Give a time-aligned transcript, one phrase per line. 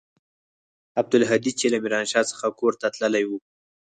[0.99, 3.31] عبدالهادي چې له ميرانشاه څخه کور ته تللى و.